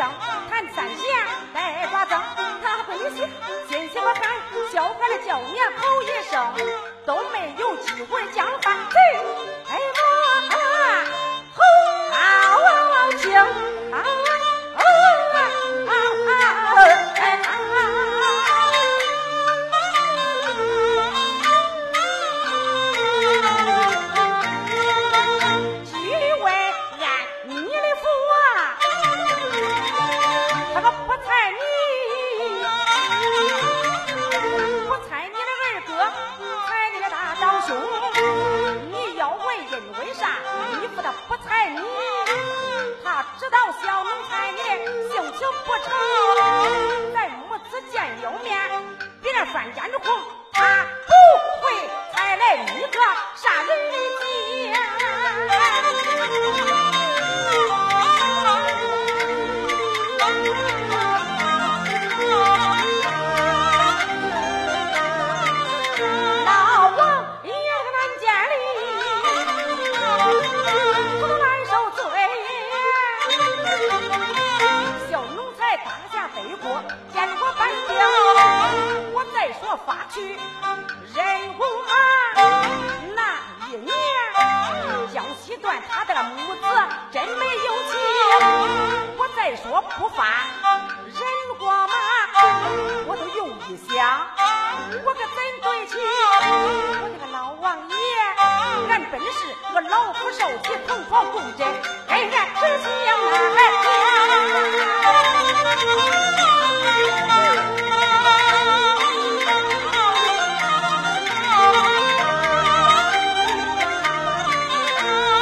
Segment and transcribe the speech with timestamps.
[0.00, 0.10] 声，
[0.74, 1.02] 三下
[1.52, 2.18] 来抓灯，
[2.62, 3.28] 他不理睬，
[3.68, 4.22] 心情我喊，
[4.72, 6.54] 叫唤了叫娘吼一声，
[7.04, 8.74] 都没有机会讲饭。
[45.82, 46.09] Oh.
[100.90, 101.64] 同床共枕
[102.08, 102.90] 恩怨知情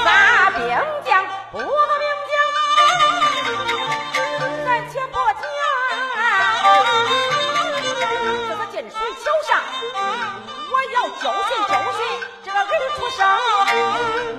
[0.05, 0.59] 大兵
[1.03, 1.25] 将。
[1.51, 1.67] 不将
[8.71, 9.51] 且这个水桥上
[10.71, 11.99] 我要教训教训
[12.45, 14.38] 这个人出生。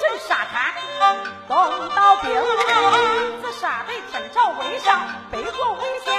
[0.00, 0.74] 这沙滩，
[1.48, 2.30] 董道兵，
[3.42, 5.00] 自杀在天朝围上，
[5.30, 6.10] 北国为下。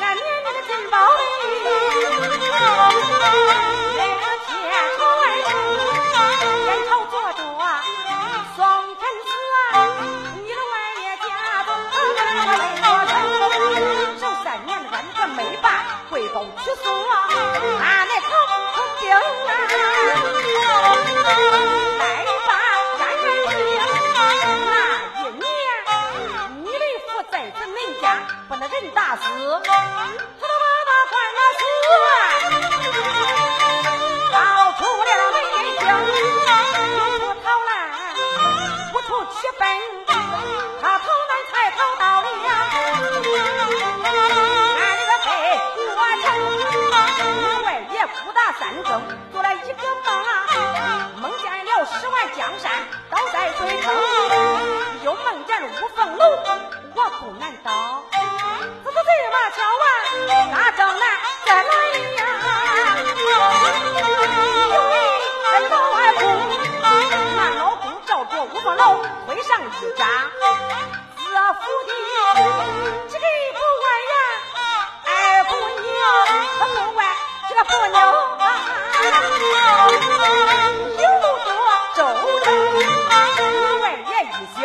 [0.00, 1.24] 俺念你的金宝令，
[4.96, 5.00] 朝，
[6.64, 7.62] 天朝做主啊，
[8.56, 8.58] 宋，
[8.88, 8.90] 你
[11.02, 11.28] 爷家。
[14.44, 14.70] 三年
[15.14, 15.38] 的没，
[16.10, 16.28] 贵
[16.62, 16.64] 去，
[17.80, 18.08] 俺。
[28.60, 31.62] 那人大死，他都把那换儿死，
[34.32, 34.36] 到
[34.72, 35.36] 处了没
[35.78, 35.82] 枪，
[37.20, 37.70] 不逃难，
[38.92, 39.62] 不出去奔，
[40.82, 42.26] 他逃难才逃到了。
[44.74, 45.26] 俺这个在
[45.94, 46.26] 国城
[47.62, 48.90] 外也苦打三更，
[49.32, 50.10] 做了一个梦，
[51.22, 52.72] 梦见了十万江山
[53.08, 53.94] 倒在水城，
[55.04, 56.24] 又梦见了五凤楼，
[56.96, 58.02] 我苦难倒。
[59.08, 59.86] 谁把桥啊，
[60.52, 61.02] 那正南
[61.46, 62.20] 在哪里呀？
[64.68, 64.94] 有位
[65.70, 66.20] 老外公，
[67.36, 68.84] 那老公叫着五毛楼，
[69.26, 69.64] 回上一
[69.96, 70.06] 章，
[71.16, 71.90] 子福的，
[73.08, 73.24] 这个
[73.54, 74.14] 不外呀，
[75.06, 75.08] 外
[75.44, 75.50] 公
[75.80, 75.88] 牛，
[76.58, 76.98] 他不外
[77.48, 77.96] 这福牛，
[80.98, 81.46] 有做
[81.96, 81.98] 周
[82.44, 82.46] 正，
[83.80, 84.60] 外爷一醒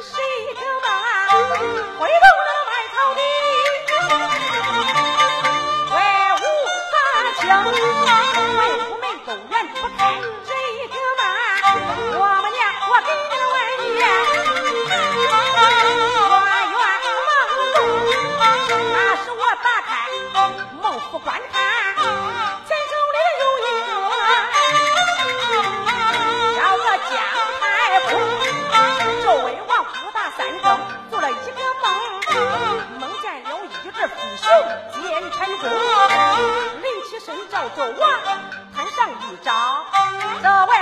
[0.00, 0.10] 睡
[0.54, 0.86] 着吧，
[2.00, 2.37] 回头。
[21.28, 21.60] 反看。
[22.64, 23.92] 前手里有一个
[26.56, 27.12] 叫我江
[27.60, 27.62] 海
[28.08, 28.10] 空，
[29.22, 30.66] 这魏王福大三更
[31.10, 31.86] 做了一个梦，
[32.98, 33.98] 梦见了一只飞
[34.38, 34.46] 熊
[35.02, 35.62] 奸臣中，
[36.80, 38.02] 临起身照做王，
[38.74, 39.52] 摊上一招，
[40.42, 40.77] 这位。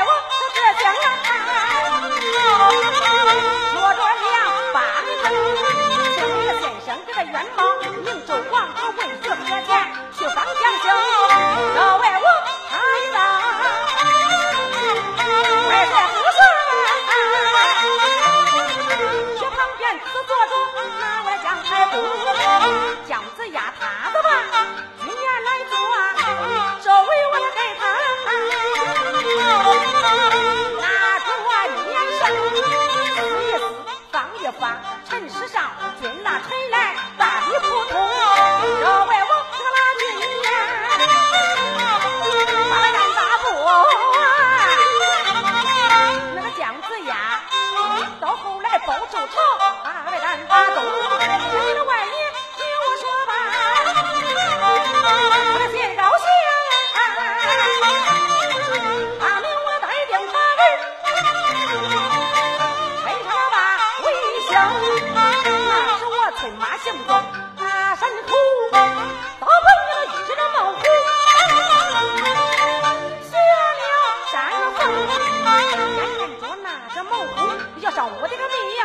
[78.08, 78.80] 我的个妹呀，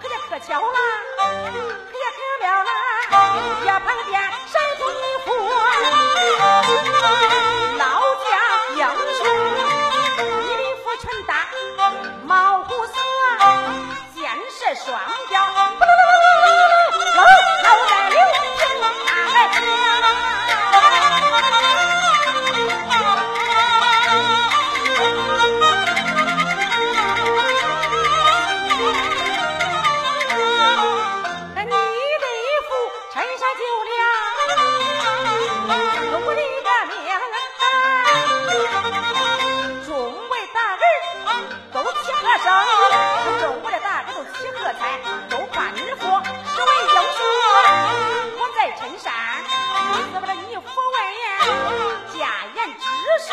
[0.00, 0.78] 可也可巧了，
[1.18, 1.22] 可
[1.98, 2.70] 也可妙了，
[3.64, 4.14] 也碰见？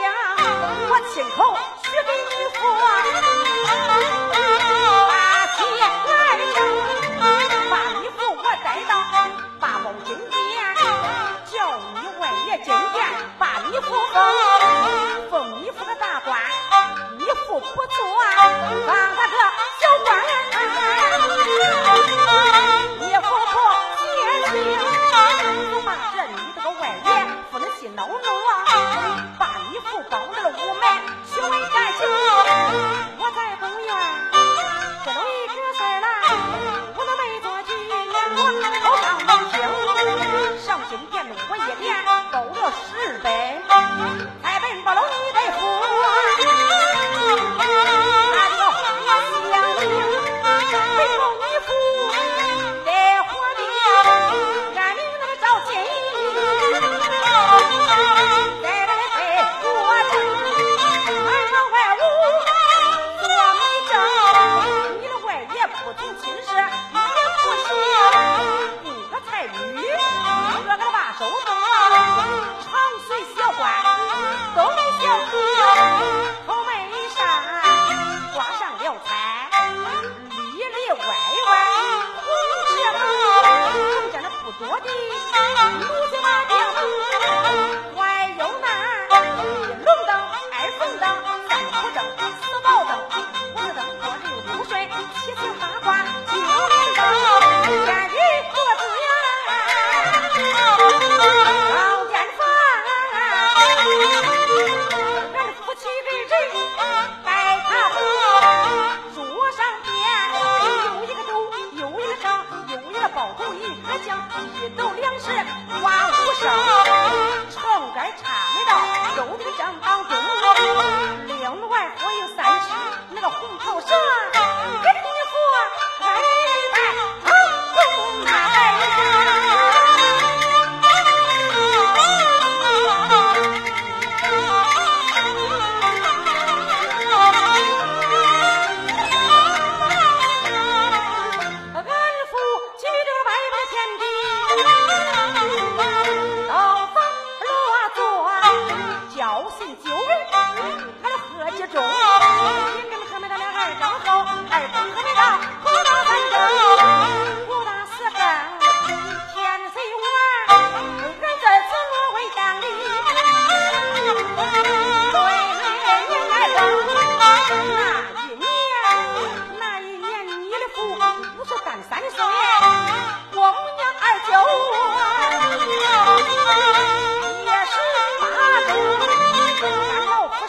[0.00, 0.04] 将
[0.88, 1.38] 我亲口
[1.82, 2.58] 许给你父，
[5.08, 5.10] 把
[5.56, 5.58] 钱
[6.06, 6.12] 来，
[7.70, 8.90] 把你父我带到
[9.58, 10.34] 八宝金殿，
[11.50, 11.54] 叫
[11.94, 12.96] 你问爷金殿，
[13.38, 13.86] 把你父
[15.30, 16.38] 封你父个大官，
[17.18, 17.96] 你父不做，
[18.86, 19.36] 当了个
[19.80, 20.10] 小官。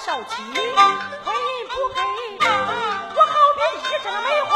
[0.08, 1.34] 斗鸡黑
[1.68, 2.00] 不黑
[2.40, 4.50] 我好比一枝梅花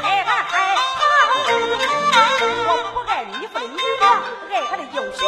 [0.00, 1.00] 爱哈爱哈
[2.68, 4.04] 我不爱你的女王
[4.48, 5.20] 爱哈的英雄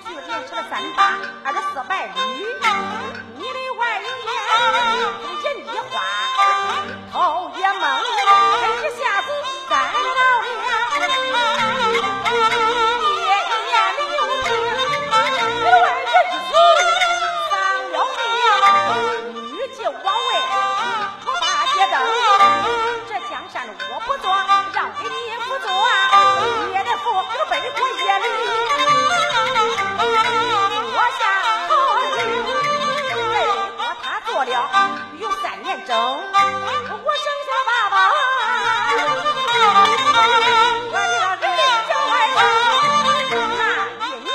[0.00, 2.12] 就连吃了三把二十四拜绿
[3.36, 4.06] 你的外爷
[5.42, 5.92] 眼一花
[7.12, 7.82] 头也蒙
[8.80, 9.28] 一下子
[9.68, 11.02] 干到了
[13.20, 13.28] 夜
[13.68, 14.00] 夜流
[16.48, 16.56] 足了
[17.50, 17.52] 丧
[17.92, 18.24] 了命
[23.08, 24.24] 这江山我不做
[24.72, 25.14] 让给你
[25.46, 25.68] 不做
[26.66, 27.91] 你的父和碑不
[40.22, 40.28] 我
[41.32, 42.22] 这个人
[44.06, 44.34] 一年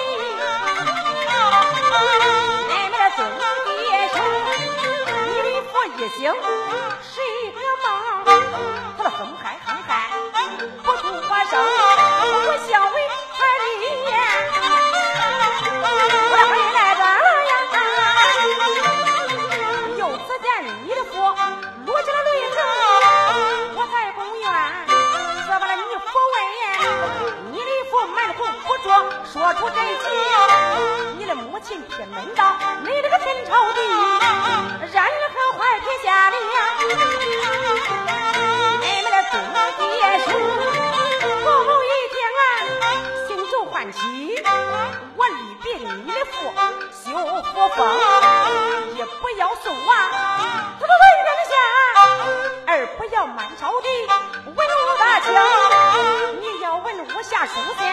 [5.27, 5.47] 你的
[5.85, 5.99] 一
[7.01, 7.11] 是
[7.43, 7.85] 一个梦
[8.97, 9.43] 他的分还
[31.17, 33.79] 你的母亲天门道你这个天朝地
[34.91, 35.03] 然
[35.33, 36.35] 后坏天下了
[38.81, 39.33] 你们的公
[39.77, 39.81] 爹
[40.19, 40.27] 叔
[41.43, 42.41] 父母一听啊
[43.27, 43.97] 心中欢喜
[45.15, 45.67] 我立定
[46.05, 46.33] 你的父
[46.91, 47.05] 修
[47.53, 47.77] 佛法
[48.91, 49.89] 一不要送王
[50.79, 51.53] 他就随便的下
[52.67, 53.87] 二不要满朝的
[54.45, 54.59] 文武
[54.99, 55.33] 大将。
[56.41, 57.87] 你要问武下书信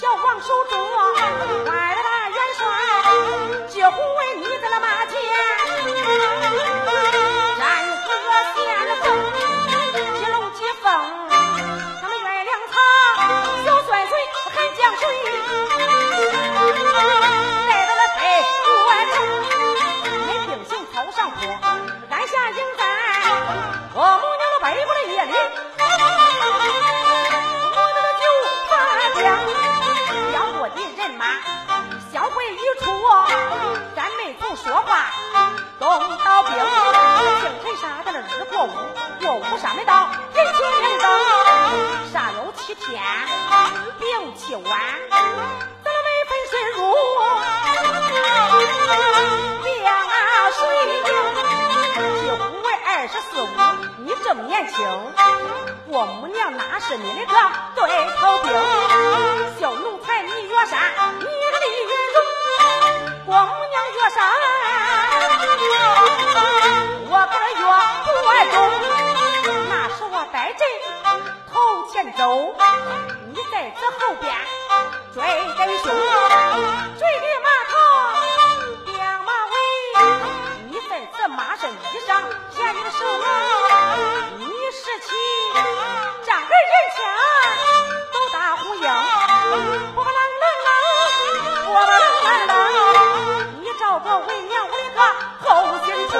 [0.00, 0.80] 小黄守忠，
[1.66, 2.64] 来了大元帅，
[3.68, 5.12] 几护卫你的那马前。
[7.58, 7.68] 然
[8.00, 8.08] 和
[8.54, 8.56] 先
[8.96, 9.04] 锋，
[10.16, 10.88] 一龙疾风，
[12.00, 12.80] 他们月亮舱，
[13.66, 14.16] 小酸水
[14.54, 15.02] 还江水，
[17.68, 18.18] 来到了北
[18.64, 18.72] 国
[19.12, 19.14] 城，
[20.26, 21.38] 你兵行头上坡，
[22.08, 22.82] 俺下营寨，
[23.92, 25.34] 我母娘的北国的夜里。
[34.40, 35.12] 不说话，
[35.78, 35.88] 东
[36.24, 36.64] 倒兵扭，
[37.40, 38.70] 净吹啥的了日过午，
[39.20, 41.06] 又不啥没到，人情明灯，
[42.10, 43.00] 煞有七天，
[43.98, 46.80] 病七晚，得了没分身如
[49.82, 49.88] 两
[50.52, 50.58] 水
[51.04, 51.08] 晶，
[52.22, 53.46] 几乎为二十四五，
[53.98, 54.74] 你正年轻，
[55.86, 57.34] 我母娘哪是你的个
[57.76, 57.80] 对
[58.18, 58.50] 头兵，
[59.60, 60.78] 小奴才你越杀，
[61.18, 61.59] 你个。
[63.30, 64.18] 我母娘越山。
[67.06, 67.62] 我个月
[68.04, 68.56] 不爱中，
[69.68, 70.66] 那是我带阵
[71.52, 71.54] 头
[71.92, 72.22] 前走，
[73.28, 74.34] 你在这后边
[75.14, 75.22] 追
[75.56, 75.86] 真凶，
[76.98, 77.72] 追的马头
[78.86, 79.54] 两马尾，
[80.68, 82.10] 你在这马身衣上
[82.50, 82.98] 牵你的手，
[84.38, 85.08] 你拾起
[86.26, 86.98] 丈二人枪
[88.12, 88.80] 都打呼鹰，
[89.94, 90.68] 波浪浪浪，
[91.66, 91.86] 波浪
[92.24, 92.79] 浪浪，
[94.00, 94.98] 你照着为娘我的个
[95.40, 95.46] 后
[95.84, 96.14] 心中。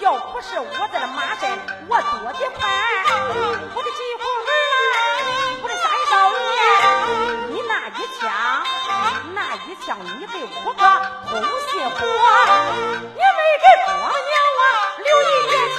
[0.00, 1.48] 要不是我在那马身，
[1.88, 2.68] 我躲得快，
[3.74, 4.52] 我的几户儿，
[5.62, 6.52] 我的三少爷，
[7.50, 8.22] 你那一枪，
[9.34, 10.82] 那一枪，你被五个
[11.30, 11.32] 偷
[11.70, 11.96] 心活，
[13.00, 14.62] 你没给婆娘啊
[14.98, 15.52] 留一点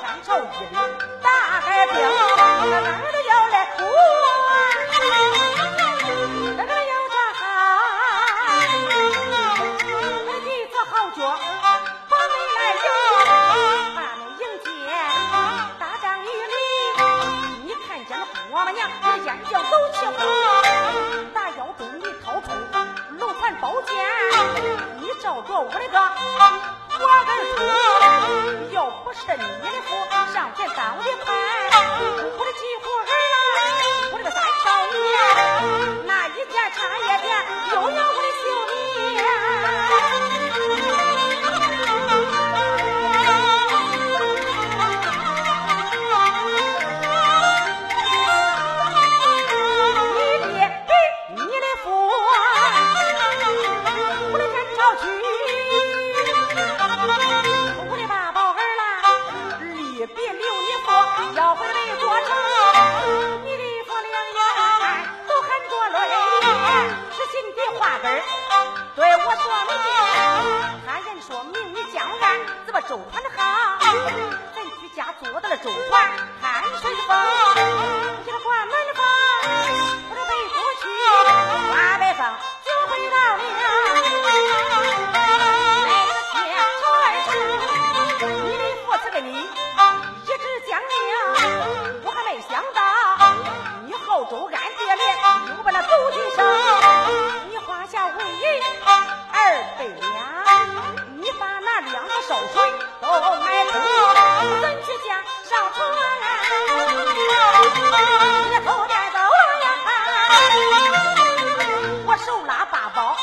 [0.00, 0.74] 我吩咐安朝一里
[1.22, 1.28] 大
[1.60, 2.72] 海兵，俺
[3.12, 3.78] 都要来哭，
[6.56, 7.40] 那个要战喊，
[9.92, 11.20] 我的弟子好脚
[12.08, 12.88] 把门来迎，
[13.94, 14.66] 把门迎接
[15.78, 16.54] 大帐雨里，
[17.66, 18.88] 你看见了我们娘。
[19.22, 19.60] 眼睛走
[19.92, 20.18] 起火，
[21.34, 22.46] 大腰中你掏出
[23.18, 23.92] 龙盘宝剑，
[24.98, 25.98] 你照着我的个
[27.02, 27.58] 我儿出，
[28.74, 29.88] 要不是你的福
[30.32, 31.26] 上前当的牌，
[32.36, 33.36] 我的几户儿啊，
[34.12, 34.98] 我这个三少爷，
[36.04, 37.32] 那一点差一点
[37.72, 38.18] 又要我
[67.10, 68.06] 是心的话根
[68.94, 69.70] 对我说了。
[70.86, 73.40] 他人说明你将南怎么周团的好，
[74.54, 77.16] 咱居家做到了周团，看顺风，
[78.26, 78.79] 一个关门。
[97.90, 98.62] 下为人
[99.32, 100.06] 二百两。
[101.16, 103.72] 你把那两个烧水都买足，
[104.62, 105.76] 咱去家上船。
[108.48, 109.18] 你后边走
[109.64, 109.66] 呀，
[112.06, 113.16] 我手拉八宝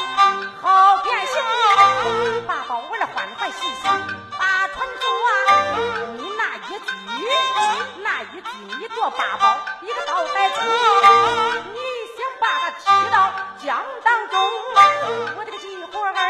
[0.62, 1.34] 好变形，
[2.46, 3.88] 八宝为了欢欢喜喜
[4.38, 5.08] 把船坐。
[6.18, 6.92] 你那一举，
[8.04, 8.50] 那一举，
[8.82, 10.60] 你夺八宝一个倒带子，
[11.72, 11.80] 你
[12.18, 13.32] 想把他踢到
[13.64, 13.82] 江，
[15.38, 16.24] 我这个急火儿啦，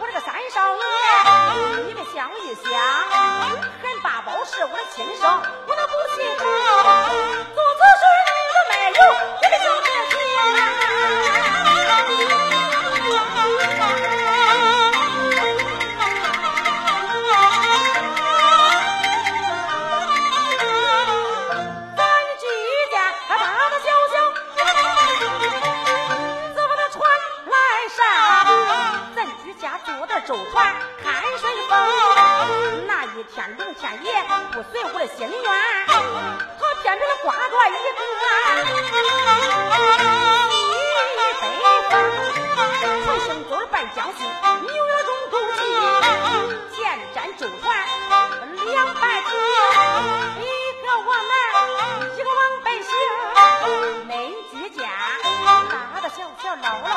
[0.00, 0.34] 我这个三。
[0.54, 0.82] 少爷，
[1.88, 5.26] 你们想一想，韩八宝是我的亲生，
[5.66, 6.22] 我能不信
[30.26, 31.76] 周团看顺风，
[32.86, 35.44] 那一天龙天爷不随我的心愿，
[35.86, 35.92] 他
[36.82, 38.00] 偏偏刮着一个西北
[41.90, 41.92] 风，
[43.04, 44.24] 从星堆办江西，
[44.62, 45.60] 牛月中斗气，
[46.74, 46.80] 见
[47.14, 47.62] 战周团
[48.64, 49.13] 两百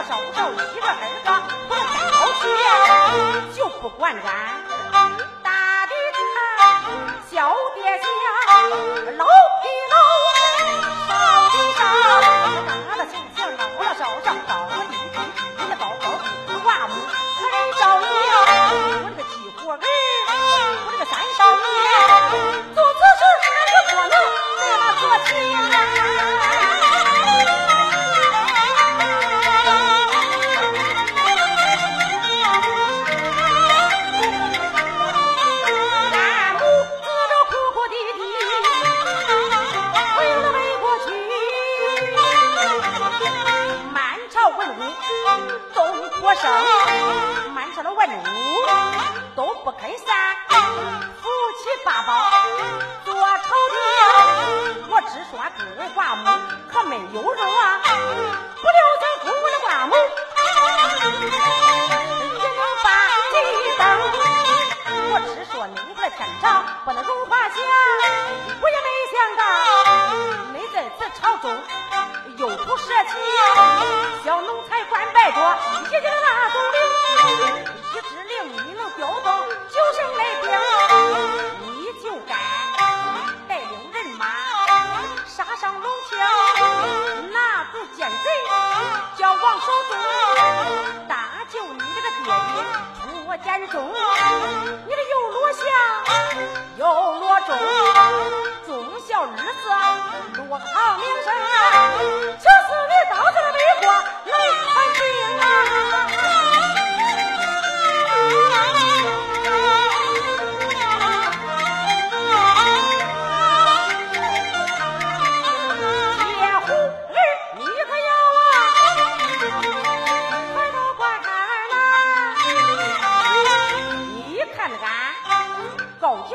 [0.08, 0.91] 找不着一个儿
[1.22, 1.28] 子，
[1.67, 2.00] 不能挑
[2.39, 2.41] 剔，
[3.58, 4.26] 就不管咱。
[5.43, 5.91] 大的
[6.36, 6.39] 大，
[7.30, 8.06] 小的小，
[9.17, 9.96] 老的老，
[11.08, 11.12] 少
[11.50, 11.80] 的少，
[12.89, 13.48] 他的亲戚老
[13.84, 14.72] 了少，找了
[15.13, 15.17] 着。
[74.26, 75.40] 小奴才管拜多，
[75.72, 76.76] 一这个大总领，
[77.94, 79.26] 一指令你能调动
[79.70, 80.44] 九省来兵，
[81.62, 82.34] 你就该
[83.48, 84.26] 带领人马
[85.28, 86.18] 杀上龙庭，
[87.32, 88.16] 拿住奸贼
[89.16, 89.96] 叫王守忠，
[91.08, 92.66] 搭救你这个爹爹
[93.00, 93.94] 出我家中，
[94.88, 95.62] 你这又落下
[96.78, 96.84] 又
[97.20, 97.50] 落忠，
[98.66, 98.68] 忠
[99.08, 99.70] 孝日子
[100.50, 101.28] 落好名声。
[103.58, 104.27] 你管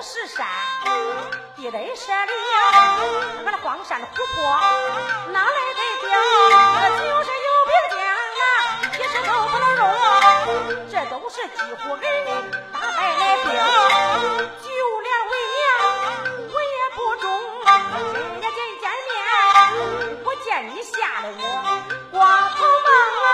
[0.02, 0.44] 是山，
[1.54, 2.32] 地雷射的，
[3.46, 4.42] 俺那荒山湖泊
[5.30, 6.10] 哪来的兵？
[6.98, 8.44] 就是有兵将啊，
[8.98, 9.80] 一时都不能容。
[10.90, 12.28] 这都是几乎人你
[12.72, 13.46] 打败来兵。
[14.60, 14.66] 就
[15.02, 15.70] 连为娘，
[16.50, 17.24] 我也不中。
[18.12, 19.14] 今天见见面，
[20.24, 21.40] 不见你吓得我
[22.10, 22.90] 光头梦
[23.22, 23.30] 啊。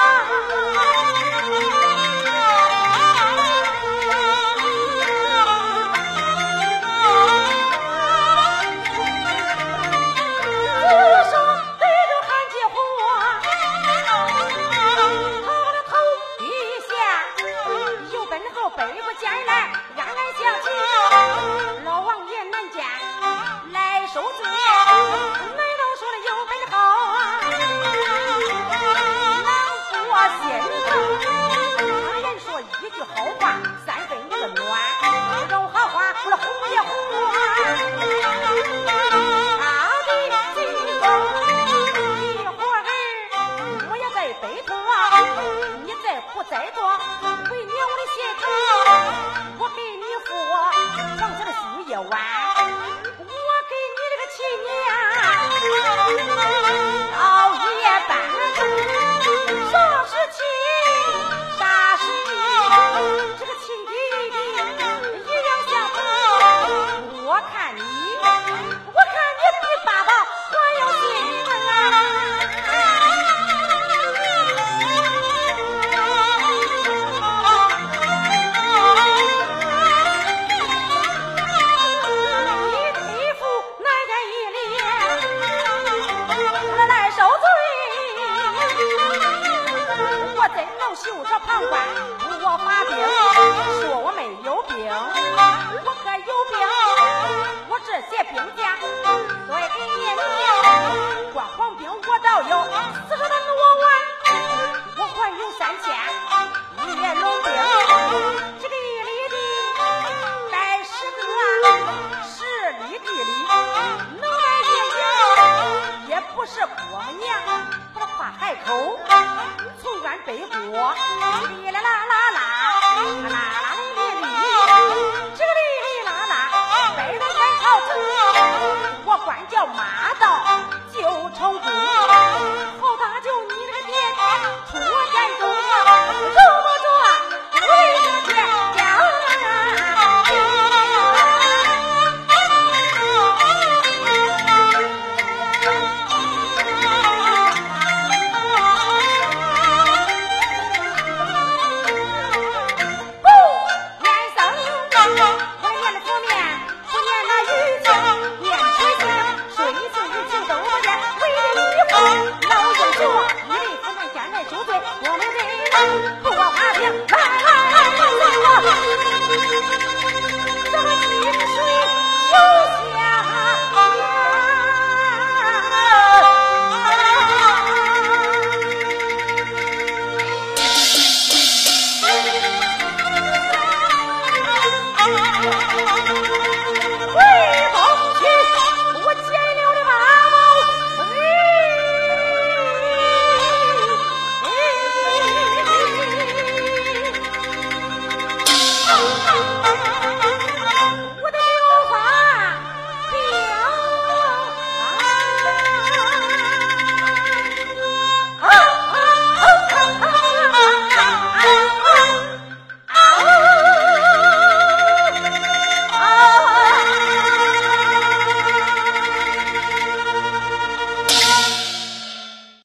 [129.74, 129.97] 马。